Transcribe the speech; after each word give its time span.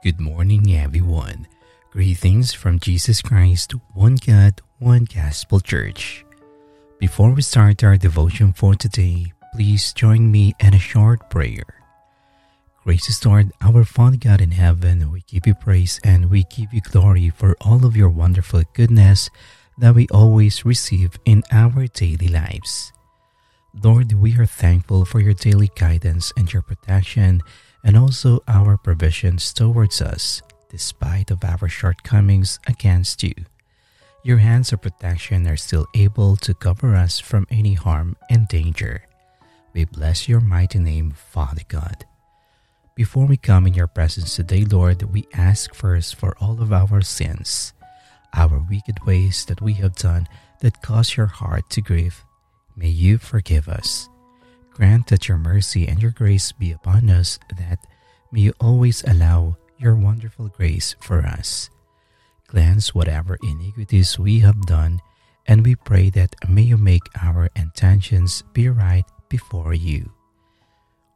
Good 0.00 0.20
morning, 0.20 0.72
everyone. 0.76 1.48
Greetings 1.90 2.54
from 2.54 2.78
Jesus 2.78 3.20
Christ, 3.20 3.72
one 3.94 4.14
God, 4.14 4.62
one 4.78 5.06
Gospel 5.12 5.58
Church. 5.58 6.24
Before 7.00 7.32
we 7.32 7.42
start 7.42 7.82
our 7.82 7.96
devotion 7.96 8.52
for 8.52 8.76
today, 8.76 9.32
please 9.52 9.92
join 9.92 10.30
me 10.30 10.54
in 10.60 10.72
a 10.72 10.78
short 10.78 11.28
prayer. 11.30 11.82
Gracious 12.84 13.26
Lord, 13.26 13.50
our 13.60 13.82
Father 13.82 14.16
God 14.16 14.40
in 14.40 14.52
heaven, 14.52 15.10
we 15.10 15.22
give 15.26 15.48
you 15.48 15.54
praise 15.54 15.98
and 16.04 16.30
we 16.30 16.44
give 16.44 16.72
you 16.72 16.80
glory 16.80 17.30
for 17.30 17.56
all 17.60 17.84
of 17.84 17.96
your 17.96 18.08
wonderful 18.08 18.62
goodness 18.74 19.28
that 19.78 19.96
we 19.96 20.06
always 20.12 20.64
receive 20.64 21.18
in 21.24 21.42
our 21.50 21.88
daily 21.88 22.28
lives. 22.28 22.92
Lord, 23.74 24.12
we 24.12 24.38
are 24.38 24.46
thankful 24.46 25.04
for 25.04 25.18
your 25.18 25.34
daily 25.34 25.70
guidance 25.74 26.32
and 26.36 26.52
your 26.52 26.62
protection 26.62 27.42
and 27.84 27.96
also 27.96 28.42
our 28.48 28.76
provisions 28.76 29.52
towards 29.52 30.00
us 30.02 30.42
despite 30.68 31.30
of 31.30 31.44
our 31.44 31.68
shortcomings 31.68 32.60
against 32.66 33.22
you. 33.22 33.34
Your 34.22 34.38
hands 34.38 34.72
of 34.72 34.82
protection 34.82 35.46
are 35.46 35.56
still 35.56 35.86
able 35.94 36.36
to 36.36 36.54
cover 36.54 36.94
us 36.94 37.18
from 37.18 37.46
any 37.50 37.74
harm 37.74 38.16
and 38.28 38.46
danger. 38.48 39.04
We 39.72 39.84
bless 39.84 40.28
your 40.28 40.40
mighty 40.40 40.78
name, 40.78 41.12
Father 41.12 41.62
God. 41.68 42.04
Before 42.94 43.26
we 43.26 43.36
come 43.36 43.66
in 43.66 43.74
your 43.74 43.86
presence 43.86 44.34
today, 44.34 44.64
Lord, 44.64 45.02
we 45.04 45.28
ask 45.32 45.72
first 45.72 46.16
for 46.16 46.36
all 46.40 46.60
of 46.60 46.72
our 46.72 47.00
sins, 47.00 47.72
our 48.34 48.58
wicked 48.68 49.06
ways 49.06 49.44
that 49.46 49.62
we 49.62 49.74
have 49.74 49.94
done 49.94 50.26
that 50.60 50.82
cause 50.82 51.16
your 51.16 51.26
heart 51.26 51.70
to 51.70 51.80
grieve. 51.80 52.24
May 52.76 52.88
you 52.88 53.18
forgive 53.18 53.68
us. 53.68 54.08
Grant 54.78 55.08
that 55.08 55.26
your 55.26 55.38
mercy 55.38 55.88
and 55.88 56.00
your 56.00 56.12
grace 56.12 56.52
be 56.52 56.70
upon 56.70 57.10
us, 57.10 57.40
that 57.58 57.80
may 58.30 58.42
you 58.42 58.52
always 58.60 59.02
allow 59.02 59.56
your 59.76 59.96
wonderful 59.96 60.46
grace 60.46 60.94
for 61.00 61.26
us. 61.26 61.68
Cleanse 62.46 62.94
whatever 62.94 63.36
iniquities 63.42 64.20
we 64.20 64.38
have 64.38 64.66
done, 64.66 65.00
and 65.48 65.66
we 65.66 65.74
pray 65.74 66.10
that 66.10 66.36
may 66.48 66.62
you 66.62 66.76
make 66.76 67.02
our 67.20 67.50
intentions 67.56 68.44
be 68.52 68.68
right 68.68 69.04
before 69.28 69.74
you. 69.74 70.12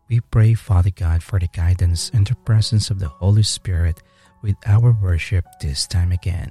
We 0.09 0.19
pray, 0.19 0.55
Father 0.55 0.91
God, 0.91 1.23
for 1.23 1.39
the 1.39 1.47
guidance 1.47 2.11
and 2.13 2.27
the 2.27 2.35
presence 2.35 2.91
of 2.91 2.99
the 2.99 3.15
Holy 3.23 3.45
Spirit 3.45 4.03
with 4.43 4.57
our 4.67 4.91
worship 4.91 5.47
this 5.61 5.87
time 5.87 6.11
again. 6.11 6.51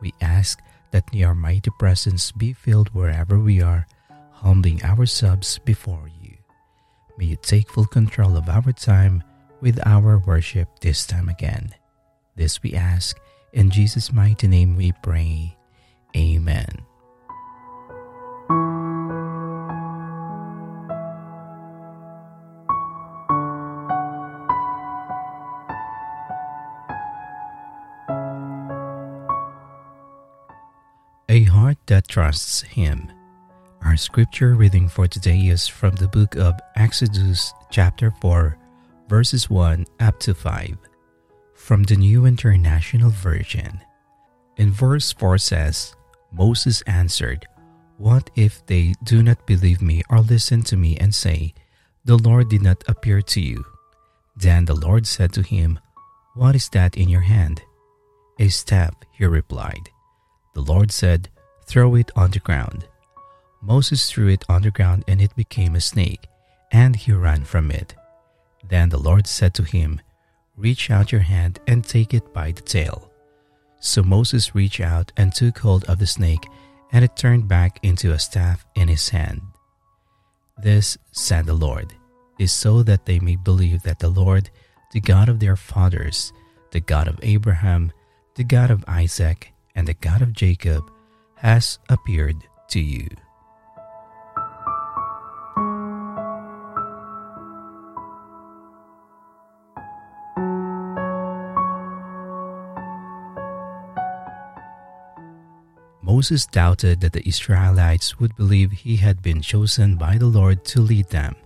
We 0.00 0.12
ask 0.20 0.58
that 0.90 1.04
your 1.14 1.36
mighty 1.36 1.70
presence 1.78 2.32
be 2.32 2.52
filled 2.52 2.88
wherever 2.92 3.38
we 3.38 3.62
are, 3.62 3.86
humbling 4.46 4.80
ourselves 4.84 5.58
before 5.64 6.08
you. 6.22 6.36
May 7.18 7.26
you 7.26 7.36
take 7.36 7.68
full 7.68 7.84
control 7.84 8.36
of 8.36 8.48
our 8.48 8.70
time 8.70 9.24
with 9.60 9.84
our 9.84 10.18
worship 10.18 10.78
this 10.78 11.04
time 11.04 11.28
again. 11.28 11.74
This 12.36 12.62
we 12.62 12.74
ask, 12.74 13.18
in 13.52 13.70
Jesus' 13.70 14.12
mighty 14.12 14.46
name 14.46 14.76
we 14.76 14.92
pray. 15.02 15.56
Amen. 16.16 16.86
A 31.28 31.42
heart 31.50 31.78
that 31.86 32.06
trusts 32.06 32.62
Him. 32.62 33.15
Scripture 33.96 34.54
reading 34.54 34.88
for 34.88 35.08
today 35.08 35.48
is 35.48 35.66
from 35.66 35.94
the 35.96 36.08
book 36.08 36.36
of 36.36 36.60
Exodus, 36.76 37.54
chapter 37.70 38.10
4, 38.20 38.56
verses 39.08 39.48
1 39.48 39.86
up 40.00 40.20
to 40.20 40.34
5, 40.34 40.76
from 41.54 41.82
the 41.84 41.96
New 41.96 42.26
International 42.26 43.08
Version. 43.08 43.80
In 44.58 44.70
verse 44.70 45.12
4 45.12 45.38
says, 45.38 45.96
Moses 46.30 46.82
answered, 46.82 47.46
What 47.96 48.28
if 48.36 48.64
they 48.66 48.92
do 49.02 49.22
not 49.22 49.46
believe 49.46 49.80
me 49.80 50.02
or 50.10 50.20
listen 50.20 50.62
to 50.64 50.76
me 50.76 50.98
and 50.98 51.14
say, 51.14 51.54
The 52.04 52.18
Lord 52.18 52.50
did 52.50 52.62
not 52.62 52.84
appear 52.88 53.22
to 53.22 53.40
you? 53.40 53.64
Then 54.36 54.66
the 54.66 54.76
Lord 54.76 55.06
said 55.06 55.32
to 55.32 55.42
him, 55.42 55.78
What 56.34 56.54
is 56.54 56.68
that 56.70 56.96
in 56.98 57.08
your 57.08 57.22
hand? 57.22 57.62
A 58.38 58.48
staff, 58.48 58.94
he 59.12 59.24
replied. 59.24 59.88
The 60.52 60.60
Lord 60.60 60.92
said, 60.92 61.30
Throw 61.64 61.94
it 61.94 62.10
on 62.14 62.30
the 62.30 62.40
ground. 62.40 62.86
Moses 63.60 64.10
threw 64.10 64.28
it 64.28 64.44
on 64.48 64.62
the 64.62 64.70
ground 64.70 65.04
and 65.08 65.20
it 65.20 65.34
became 65.36 65.74
a 65.74 65.80
snake, 65.80 66.28
and 66.70 66.96
he 66.96 67.12
ran 67.12 67.44
from 67.44 67.70
it. 67.70 67.94
Then 68.68 68.88
the 68.88 68.98
Lord 68.98 69.26
said 69.26 69.54
to 69.54 69.62
him, 69.62 70.00
Reach 70.56 70.90
out 70.90 71.12
your 71.12 71.20
hand 71.20 71.60
and 71.66 71.84
take 71.84 72.14
it 72.14 72.32
by 72.32 72.52
the 72.52 72.62
tail. 72.62 73.10
So 73.80 74.02
Moses 74.02 74.54
reached 74.54 74.80
out 74.80 75.12
and 75.16 75.32
took 75.32 75.58
hold 75.58 75.84
of 75.84 75.98
the 75.98 76.06
snake, 76.06 76.46
and 76.92 77.04
it 77.04 77.16
turned 77.16 77.46
back 77.46 77.78
into 77.82 78.12
a 78.12 78.18
staff 78.18 78.64
in 78.74 78.88
his 78.88 79.10
hand. 79.10 79.42
This, 80.58 80.96
said 81.12 81.44
the 81.44 81.54
Lord, 81.54 81.92
is 82.38 82.52
so 82.52 82.82
that 82.82 83.04
they 83.04 83.18
may 83.18 83.36
believe 83.36 83.82
that 83.82 83.98
the 83.98 84.08
Lord, 84.08 84.50
the 84.92 85.00
God 85.00 85.28
of 85.28 85.40
their 85.40 85.56
fathers, 85.56 86.32
the 86.70 86.80
God 86.80 87.08
of 87.08 87.20
Abraham, 87.22 87.92
the 88.34 88.44
God 88.44 88.70
of 88.70 88.84
Isaac, 88.88 89.52
and 89.74 89.86
the 89.86 89.94
God 89.94 90.22
of 90.22 90.32
Jacob, 90.32 90.90
has 91.36 91.78
appeared 91.88 92.36
to 92.68 92.80
you. 92.80 93.08
Moses 106.16 106.46
doubted 106.46 107.02
that 107.02 107.12
the 107.12 107.28
Israelites 107.28 108.18
would 108.18 108.34
believe 108.36 108.72
he 108.72 108.96
had 108.96 109.20
been 109.20 109.42
chosen 109.42 109.96
by 109.96 110.16
the 110.16 110.24
Lord 110.24 110.64
to 110.64 110.80
lead 110.80 111.10
them. 111.10 111.36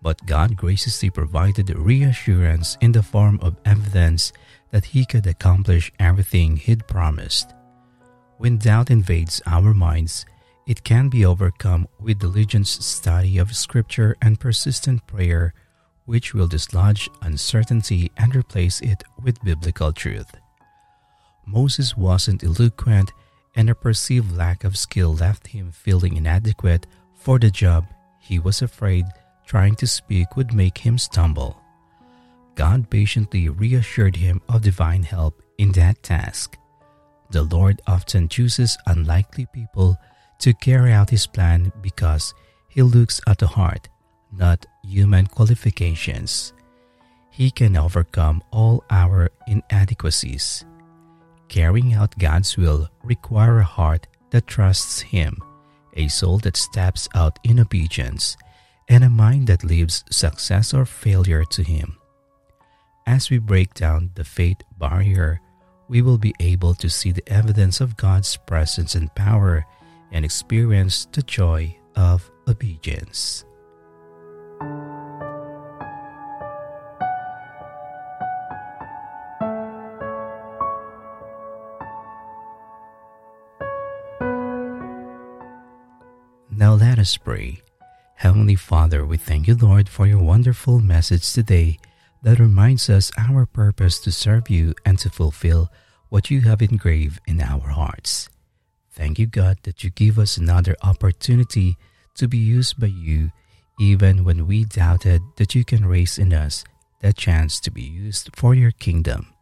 But 0.00 0.24
God 0.24 0.56
graciously 0.56 1.10
provided 1.10 1.68
reassurance 1.76 2.78
in 2.80 2.92
the 2.92 3.02
form 3.02 3.38
of 3.42 3.58
evidence 3.66 4.32
that 4.70 4.86
he 4.86 5.04
could 5.04 5.26
accomplish 5.26 5.92
everything 5.98 6.56
he'd 6.56 6.86
promised. 6.86 7.52
When 8.38 8.56
doubt 8.56 8.90
invades 8.90 9.42
our 9.44 9.74
minds, 9.74 10.24
it 10.66 10.82
can 10.82 11.10
be 11.10 11.26
overcome 11.26 11.86
with 12.00 12.20
diligent 12.20 12.68
study 12.68 13.36
of 13.36 13.54
Scripture 13.54 14.16
and 14.22 14.40
persistent 14.40 15.06
prayer, 15.06 15.52
which 16.06 16.32
will 16.32 16.48
dislodge 16.48 17.10
uncertainty 17.20 18.10
and 18.16 18.34
replace 18.34 18.80
it 18.80 19.04
with 19.22 19.44
biblical 19.44 19.92
truth. 19.92 20.32
Moses 21.44 21.98
wasn't 21.98 22.42
eloquent 22.42 23.12
and 23.54 23.68
a 23.68 23.74
perceived 23.74 24.36
lack 24.36 24.64
of 24.64 24.76
skill 24.76 25.14
left 25.14 25.48
him 25.48 25.72
feeling 25.72 26.16
inadequate 26.16 26.86
for 27.14 27.38
the 27.38 27.50
job 27.50 27.86
he 28.18 28.38
was 28.38 28.62
afraid 28.62 29.06
trying 29.46 29.74
to 29.74 29.86
speak 29.86 30.36
would 30.36 30.54
make 30.54 30.78
him 30.78 30.96
stumble. 30.96 31.60
God 32.54 32.88
patiently 32.90 33.48
reassured 33.48 34.14
him 34.14 34.40
of 34.48 34.62
divine 34.62 35.02
help 35.02 35.42
in 35.58 35.72
that 35.72 36.02
task. 36.02 36.56
The 37.30 37.42
Lord 37.42 37.82
often 37.86 38.28
chooses 38.28 38.78
unlikely 38.86 39.46
people 39.52 39.96
to 40.38 40.54
carry 40.54 40.92
out 40.92 41.10
his 41.10 41.26
plan 41.26 41.72
because 41.82 42.32
he 42.68 42.82
looks 42.82 43.20
at 43.26 43.38
the 43.38 43.46
heart, 43.46 43.88
not 44.30 44.66
human 44.84 45.26
qualifications. 45.26 46.52
He 47.30 47.50
can 47.50 47.76
overcome 47.76 48.42
all 48.52 48.84
our 48.90 49.30
inadequacies. 49.46 50.64
Carrying 51.50 51.94
out 51.94 52.16
God's 52.16 52.56
will 52.56 52.88
require 53.02 53.58
a 53.58 53.64
heart 53.64 54.06
that 54.30 54.46
trusts 54.46 55.00
Him, 55.00 55.36
a 55.94 56.06
soul 56.06 56.38
that 56.38 56.56
steps 56.56 57.08
out 57.12 57.40
in 57.42 57.58
obedience, 57.58 58.36
and 58.88 59.02
a 59.02 59.10
mind 59.10 59.48
that 59.48 59.64
leaves 59.64 60.04
success 60.10 60.72
or 60.72 60.86
failure 60.86 61.44
to 61.50 61.64
Him. 61.64 61.98
As 63.04 63.30
we 63.30 63.38
break 63.38 63.74
down 63.74 64.12
the 64.14 64.22
faith 64.22 64.62
barrier, 64.78 65.40
we 65.88 66.02
will 66.02 66.18
be 66.18 66.34
able 66.38 66.72
to 66.74 66.88
see 66.88 67.10
the 67.10 67.28
evidence 67.28 67.80
of 67.80 67.96
God's 67.96 68.36
presence 68.36 68.94
and 68.94 69.12
power 69.16 69.66
and 70.12 70.24
experience 70.24 71.08
the 71.10 71.22
joy 71.22 71.76
of 71.96 72.30
obedience. 72.46 73.44
Now 86.60 86.74
let 86.74 86.98
us 86.98 87.16
pray. 87.16 87.62
Heavenly 88.16 88.54
Father, 88.54 89.06
we 89.06 89.16
thank 89.16 89.48
you, 89.48 89.56
Lord, 89.56 89.88
for 89.88 90.06
your 90.06 90.22
wonderful 90.22 90.78
message 90.78 91.32
today 91.32 91.78
that 92.22 92.38
reminds 92.38 92.90
us 92.90 93.10
our 93.16 93.46
purpose 93.46 93.98
to 94.00 94.12
serve 94.12 94.50
you 94.50 94.74
and 94.84 94.98
to 94.98 95.08
fulfill 95.08 95.70
what 96.10 96.30
you 96.30 96.42
have 96.42 96.60
engraved 96.60 97.18
in 97.26 97.40
our 97.40 97.66
hearts. 97.68 98.28
Thank 98.90 99.18
you, 99.18 99.26
God, 99.26 99.56
that 99.62 99.82
you 99.82 99.88
give 99.88 100.18
us 100.18 100.36
another 100.36 100.76
opportunity 100.82 101.78
to 102.16 102.28
be 102.28 102.36
used 102.36 102.78
by 102.78 102.88
you 102.88 103.30
even 103.78 104.22
when 104.22 104.46
we 104.46 104.66
doubted 104.66 105.22
that 105.36 105.54
you 105.54 105.64
can 105.64 105.86
raise 105.86 106.18
in 106.18 106.34
us 106.34 106.62
that 107.00 107.16
chance 107.16 107.58
to 107.60 107.70
be 107.70 107.80
used 107.80 108.36
for 108.36 108.54
your 108.54 108.72
kingdom. 108.72 109.32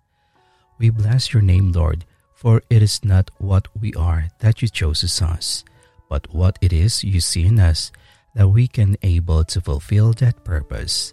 We 0.79 0.91
bless 0.91 1.33
your 1.33 1.43
name, 1.43 1.73
Lord, 1.73 2.05
for 2.37 2.63
it 2.71 2.81
is 2.81 3.05
not 3.05 3.33
what 3.39 3.67
we 3.75 3.93
are 3.95 4.29
that 4.39 4.63
you 4.63 4.69
chose 4.69 5.03
us, 5.21 5.65
but 6.09 6.33
what 6.33 6.59
it 6.61 6.73
is 6.73 7.05
you 7.05 7.21
see 7.21 7.47
in 7.47 7.59
us 7.59 7.93
that 8.35 8.49
we 8.49 8.67
can 8.67 8.97
able 9.03 9.45
to 9.45 9.61
fulfill 9.61 10.13
that 10.15 10.45
purpose. 10.45 11.13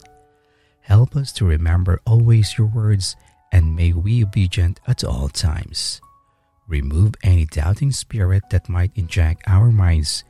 Help 0.81 1.15
us 1.15 1.31
to 1.33 1.45
remember 1.45 2.00
always 2.06 2.57
your 2.57 2.68
words 2.68 3.15
and 3.51 3.75
may 3.75 3.94
we 3.94 4.19
be 4.19 4.24
obedient 4.24 4.80
at 4.88 5.03
all 5.03 5.30
times. 5.30 6.01
Remove 6.68 7.15
any 7.24 7.45
doubting 7.45 7.92
spirit 7.92 8.44
that 8.51 8.69
might 8.69 8.92
inject 8.95 9.44
our 9.47 9.71
minds, 9.71 10.24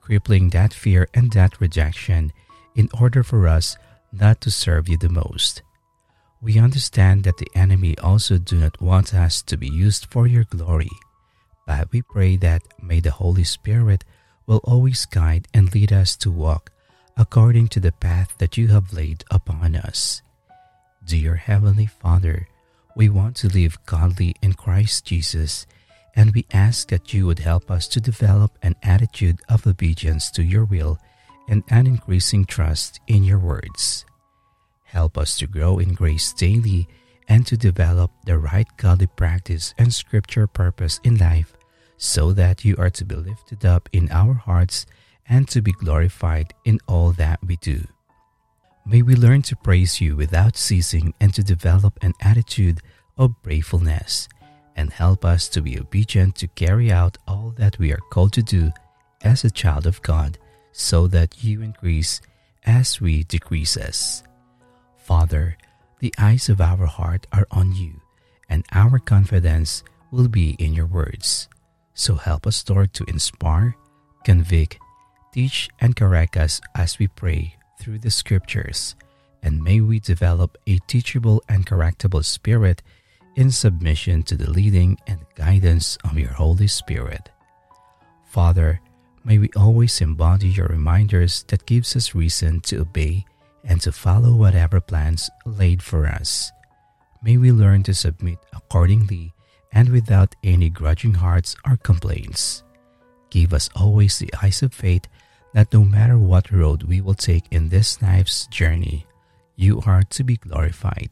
crippling 0.00 0.50
that 0.50 0.72
fear 0.74 1.08
and 1.14 1.32
that 1.32 1.60
rejection 1.60 2.32
in 2.74 2.88
order 3.00 3.22
for 3.22 3.46
us 3.46 3.76
not 4.12 4.40
to 4.40 4.50
serve 4.50 4.88
you 4.88 4.96
the 4.96 5.08
most. 5.08 5.62
We 6.40 6.58
understand 6.58 7.24
that 7.24 7.36
the 7.36 7.48
enemy 7.54 7.96
also 7.98 8.36
do 8.36 8.56
not 8.56 8.80
want 8.80 9.14
us 9.14 9.42
to 9.42 9.56
be 9.56 9.68
used 9.68 10.06
for 10.06 10.26
your 10.26 10.44
glory, 10.44 10.90
but 11.66 11.90
we 11.92 12.02
pray 12.02 12.36
that 12.36 12.62
may 12.82 13.00
the 13.00 13.10
Holy 13.10 13.44
Spirit 13.44 14.04
will 14.46 14.60
always 14.64 15.06
guide 15.06 15.48
and 15.54 15.72
lead 15.74 15.92
us 15.92 16.16
to 16.16 16.30
walk 16.30 16.70
according 17.16 17.68
to 17.68 17.80
the 17.80 17.92
path 17.92 18.34
that 18.38 18.56
you 18.56 18.68
have 18.68 18.92
laid 18.92 19.24
upon 19.30 19.76
us. 19.76 20.22
Dear 21.04 21.36
Heavenly 21.36 21.86
Father, 21.86 22.48
we 22.96 23.08
want 23.08 23.36
to 23.36 23.48
live 23.48 23.78
godly 23.86 24.34
in 24.42 24.54
Christ 24.54 25.04
Jesus, 25.04 25.66
and 26.14 26.34
we 26.34 26.46
ask 26.52 26.88
that 26.88 27.12
you 27.12 27.26
would 27.26 27.38
help 27.38 27.70
us 27.70 27.88
to 27.88 28.00
develop 28.00 28.58
an 28.62 28.76
attitude 28.82 29.40
of 29.48 29.66
obedience 29.66 30.30
to 30.32 30.42
your 30.42 30.64
will 30.64 30.98
and 31.48 31.64
an 31.68 31.86
increasing 31.86 32.44
trust 32.44 33.00
in 33.06 33.24
your 33.24 33.38
words. 33.38 34.04
Help 34.84 35.16
us 35.16 35.38
to 35.38 35.46
grow 35.46 35.78
in 35.78 35.94
grace 35.94 36.32
daily 36.32 36.86
and 37.28 37.46
to 37.46 37.56
develop 37.56 38.10
the 38.26 38.38
right 38.38 38.68
godly 38.76 39.06
practice 39.06 39.74
and 39.78 39.92
scripture 39.92 40.46
purpose 40.46 41.00
in 41.04 41.16
life 41.16 41.54
so 41.96 42.32
that 42.32 42.64
you 42.64 42.76
are 42.78 42.90
to 42.90 43.04
be 43.04 43.14
lifted 43.14 43.64
up 43.64 43.88
in 43.92 44.10
our 44.10 44.34
hearts 44.34 44.86
and 45.28 45.48
to 45.48 45.62
be 45.62 45.72
glorified 45.72 46.52
in 46.64 46.78
all 46.88 47.12
that 47.12 47.38
we 47.46 47.56
do. 47.56 47.84
May 48.84 49.02
we 49.02 49.14
learn 49.14 49.42
to 49.42 49.56
praise 49.56 50.00
you 50.00 50.16
without 50.16 50.56
ceasing 50.56 51.14
and 51.20 51.32
to 51.34 51.44
develop 51.44 51.98
an 52.02 52.14
attitude 52.20 52.80
of 53.16 53.40
gratefulness 53.42 54.28
and 54.74 54.92
help 54.92 55.24
us 55.24 55.48
to 55.50 55.62
be 55.62 55.78
obedient 55.78 56.34
to 56.36 56.48
carry 56.48 56.90
out 56.90 57.18
all 57.28 57.54
that 57.56 57.78
we 57.78 57.92
are 57.92 58.00
called 58.10 58.32
to 58.32 58.42
do 58.42 58.72
as 59.22 59.44
a 59.44 59.50
child 59.50 59.86
of 59.86 60.02
God 60.02 60.38
so 60.72 61.06
that 61.06 61.44
you 61.44 61.62
increase 61.62 62.20
as 62.64 63.00
we 63.00 63.22
decrease 63.24 63.76
us. 63.76 64.22
Father, 64.96 65.56
the 66.02 66.12
eyes 66.18 66.48
of 66.48 66.60
our 66.60 66.86
heart 66.86 67.28
are 67.32 67.46
on 67.52 67.72
you, 67.72 67.94
and 68.48 68.66
our 68.72 68.98
confidence 68.98 69.84
will 70.10 70.26
be 70.26 70.56
in 70.58 70.74
your 70.74 70.84
words. 70.84 71.48
So 71.94 72.16
help 72.16 72.44
us, 72.44 72.68
Lord, 72.68 72.92
to 72.94 73.04
inspire, 73.04 73.76
convict, 74.24 74.78
teach, 75.32 75.70
and 75.80 75.94
correct 75.94 76.36
us 76.36 76.60
as 76.74 76.98
we 76.98 77.06
pray 77.06 77.54
through 77.78 78.00
the 78.00 78.10
scriptures. 78.10 78.96
And 79.44 79.62
may 79.62 79.80
we 79.80 80.00
develop 80.00 80.58
a 80.66 80.78
teachable 80.88 81.40
and 81.48 81.64
correctable 81.64 82.24
spirit 82.24 82.82
in 83.36 83.52
submission 83.52 84.24
to 84.24 84.36
the 84.36 84.50
leading 84.50 84.98
and 85.06 85.20
guidance 85.36 85.96
of 86.02 86.18
your 86.18 86.32
Holy 86.32 86.66
Spirit. 86.66 87.30
Father, 88.26 88.80
may 89.24 89.38
we 89.38 89.50
always 89.54 90.00
embody 90.00 90.48
your 90.48 90.66
reminders 90.66 91.44
that 91.44 91.64
gives 91.64 91.94
us 91.94 92.12
reason 92.12 92.60
to 92.62 92.80
obey 92.80 93.24
and 93.64 93.80
to 93.82 93.92
follow 93.92 94.34
whatever 94.34 94.80
plans 94.80 95.30
laid 95.44 95.82
for 95.82 96.06
us. 96.06 96.50
May 97.22 97.36
we 97.36 97.52
learn 97.52 97.82
to 97.84 97.94
submit 97.94 98.38
accordingly 98.52 99.32
and 99.72 99.88
without 99.88 100.34
any 100.42 100.68
grudging 100.68 101.14
hearts 101.14 101.56
or 101.66 101.76
complaints. 101.76 102.62
Give 103.30 103.52
us 103.54 103.70
always 103.74 104.18
the 104.18 104.32
eyes 104.42 104.62
of 104.62 104.74
faith 104.74 105.06
that 105.54 105.72
no 105.72 105.84
matter 105.84 106.18
what 106.18 106.50
road 106.50 106.84
we 106.84 107.00
will 107.00 107.14
take 107.14 107.44
in 107.50 107.68
this 107.68 108.00
life's 108.02 108.46
journey, 108.48 109.06
you 109.56 109.82
are 109.86 110.02
to 110.02 110.24
be 110.24 110.36
glorified. 110.36 111.10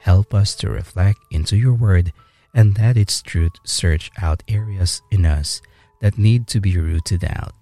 Help 0.00 0.34
us 0.34 0.54
to 0.56 0.70
reflect 0.70 1.18
into 1.30 1.56
your 1.56 1.74
word 1.74 2.12
and 2.54 2.76
let 2.78 2.96
its 2.96 3.22
truth 3.22 3.52
search 3.64 4.10
out 4.20 4.42
areas 4.48 5.02
in 5.10 5.24
us 5.24 5.62
that 6.00 6.18
need 6.18 6.46
to 6.48 6.60
be 6.60 6.76
rooted 6.76 7.24
out. 7.24 7.52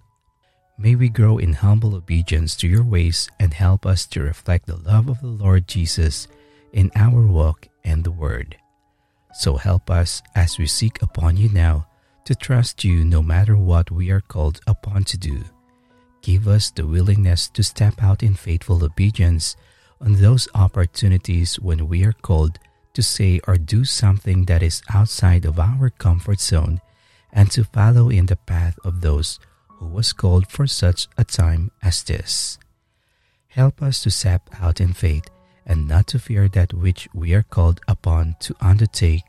May 0.81 0.95
we 0.95 1.09
grow 1.09 1.39
in 1.39 1.55
humble 1.55 1.97
obedience 1.97 2.55
to 2.57 2.69
your 2.69 2.85
ways 2.85 3.29
and 3.41 3.53
help 3.53 3.85
us 3.85 4.07
to 4.15 4.23
reflect 4.23 4.67
the 4.67 4.77
love 4.77 5.09
of 5.09 5.21
the 5.21 5.27
Lord 5.27 5.67
Jesus 5.67 6.29
in 6.73 6.93
our 6.95 7.27
walk 7.27 7.67
and 7.83 8.05
the 8.05 8.13
word. 8.13 8.57
So 9.35 9.57
help 9.57 9.91
us 9.91 10.23
as 10.37 10.57
we 10.57 10.69
seek 10.69 11.03
upon 11.03 11.37
you 11.37 11.49
now 11.49 11.89
to 12.27 12.35
trust 12.37 12.85
you 12.85 13.05
no 13.05 13.23
matter 13.23 13.57
what 13.57 13.91
we 13.91 14.13
are 14.13 14.21
called 14.21 14.61
upon 14.69 15.03
to 15.05 15.19
do. 15.19 15.43
Give 16.23 16.47
us 16.47 16.71
the 16.71 16.87
willingness 16.87 17.49
to 17.49 17.65
step 17.65 18.01
out 18.01 18.23
in 18.23 18.35
faithful 18.35 18.85
obedience 18.85 19.57
on 20.01 20.13
those 20.13 20.47
opportunities 20.55 21.59
when 21.59 21.89
we 21.89 22.05
are 22.05 22.13
called 22.13 22.61
to 22.95 23.03
say 23.03 23.41
or 23.49 23.57
do 23.57 23.85
something 23.85 24.45
that 24.45 24.63
is 24.63 24.83
outside 24.95 25.45
of 25.45 25.59
our 25.59 25.91
comfort 25.91 26.39
zone 26.39 26.81
and 27.33 27.51
to 27.51 27.65
follow 27.65 28.11
in 28.11 28.27
the 28.27 28.37
path 28.37 28.79
of 28.85 29.01
those 29.01 29.41
who 29.79 29.87
was 29.87 30.13
called 30.13 30.49
for 30.49 30.67
such 30.67 31.09
a 31.17 31.25
time 31.25 31.71
as 31.83 32.03
this. 32.03 32.59
Help 33.49 33.83
us 33.83 34.03
to 34.03 34.11
step 34.11 34.49
out 34.61 34.81
in 34.81 34.93
faith 34.93 35.31
and 35.67 35.87
not 35.87 36.07
to 36.09 36.19
fear 36.19 36.49
that 36.49 36.75
which 36.75 37.09
we 37.15 37.35
are 37.35 37.43
called 37.43 37.81
upon 37.87 38.37
to 38.41 38.55
undertake, 38.61 39.25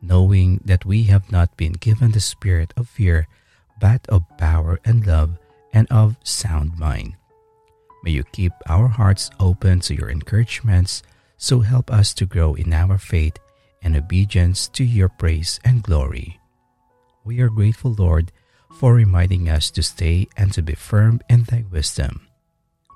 knowing 0.00 0.60
that 0.64 0.84
we 0.84 1.04
have 1.04 1.30
not 1.32 1.56
been 1.56 1.72
given 1.72 2.12
the 2.12 2.20
spirit 2.20 2.72
of 2.76 2.88
fear, 2.88 3.26
but 3.80 4.06
of 4.08 4.22
power 4.36 4.78
and 4.84 5.06
love 5.06 5.38
and 5.72 5.86
of 5.90 6.16
sound 6.22 6.78
mind. 6.78 7.14
May 8.04 8.12
you 8.12 8.24
keep 8.24 8.52
our 8.68 8.88
hearts 8.88 9.30
open 9.40 9.80
to 9.80 9.94
your 9.94 10.08
encouragements, 10.08 11.02
so 11.36 11.60
help 11.60 11.90
us 11.90 12.14
to 12.14 12.26
grow 12.26 12.54
in 12.54 12.72
our 12.72 12.98
faith 12.98 13.38
and 13.82 13.96
obedience 13.96 14.68
to 14.68 14.84
your 14.84 15.08
praise 15.08 15.58
and 15.64 15.82
glory. 15.82 16.38
We 17.24 17.40
are 17.40 17.50
grateful, 17.50 17.94
Lord, 17.96 18.32
for 18.76 18.94
reminding 18.94 19.48
us 19.48 19.70
to 19.72 19.82
stay 19.82 20.28
and 20.36 20.52
to 20.52 20.62
be 20.62 20.74
firm 20.74 21.20
in 21.28 21.44
thy 21.44 21.64
wisdom. 21.70 22.28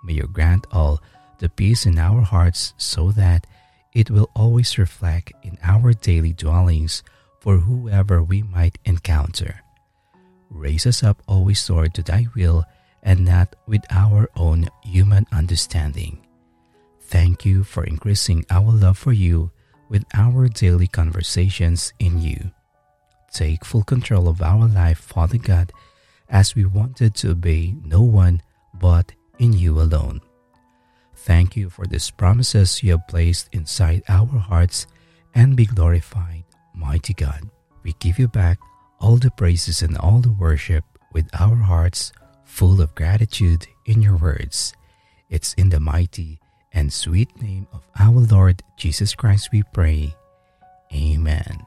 May 0.05 0.15
you 0.15 0.29
grant 0.31 0.67
all 0.71 1.01
the 1.39 1.49
peace 1.49 1.87
in 1.87 1.99
our 1.99 2.23
hearts 2.23 2.75
so 2.77 3.11
that 3.13 3.47
it 3.93 4.11
will 4.11 4.31
always 4.35 4.79
reflect 4.79 5.33
in 5.43 5.59
our 5.63 5.93
daily 5.93 6.33
dwellings 6.33 7.03
for 7.41 7.59
whoever 7.59 8.23
we 8.23 8.43
might 8.43 8.79
encounter. 8.85 9.61
Raise 10.49 10.87
us 10.87 11.03
up 11.03 11.23
always, 11.27 11.69
Lord, 11.69 11.95
to 11.95 12.03
thy 12.03 12.27
will 12.35 12.65
and 13.03 13.25
not 13.25 13.57
with 13.67 13.83
our 13.91 14.29
own 14.37 14.69
human 14.85 15.27
understanding. 15.33 16.25
Thank 17.01 17.45
you 17.45 17.65
for 17.65 17.85
increasing 17.85 18.47
our 18.49 18.71
love 18.71 18.97
for 18.97 19.13
you 19.13 19.51
with 19.89 20.05
our 20.15 20.49
daily 20.49 20.87
conversations 20.87 21.93
in 21.99 22.23
you. 22.23 22.53
Take 23.33 23.65
full 23.65 23.83
control 23.83 24.29
of 24.29 24.43
our 24.43 24.69
life, 24.69 24.99
Father 24.99 25.39
God, 25.39 25.73
as 26.29 26.55
we 26.55 26.65
wanted 26.65 27.15
to 27.17 27.31
obey 27.31 27.75
no 27.85 28.03
one 28.03 28.43
but 28.75 29.13
in 29.39 29.53
you 29.53 29.81
alone. 29.81 30.21
Thank 31.17 31.57
you 31.57 31.71
for 31.71 31.87
these 31.87 32.11
promises 32.11 32.83
you 32.83 32.93
have 32.93 33.09
placed 33.09 33.49
inside 33.53 34.03
our 34.09 34.27
hearts 34.27 34.87
and 35.35 35.57
be 35.57 35.67
glorified, 35.67 36.45
mighty 36.75 37.15
God. 37.15 37.49
We 37.83 37.95
give 38.01 38.19
you 38.19 38.29
back 38.29 38.59
all 39.01 39.17
the 39.17 39.31
praises 39.31 39.83
and 39.83 39.97
all 39.97 40.21
the 40.21 40.33
worship 40.33 40.85
with 41.13 41.29
our 41.39 41.57
hearts 41.57 42.13
full 42.45 42.81
of 42.81 42.95
gratitude 42.95 43.67
in 43.87 44.03
your 44.03 44.17
words. 44.17 44.75
It's 45.31 45.55
in 45.55 45.71
the 45.71 45.81
mighty 45.81 46.39
and 46.73 46.93
sweet 46.93 47.41
name 47.41 47.67
of 47.73 47.83
our 47.99 48.21
Lord 48.21 48.63
Jesus 48.77 49.15
Christ 49.15 49.51
we 49.53 49.63
pray. 49.73 50.15
Amen. 50.93 51.67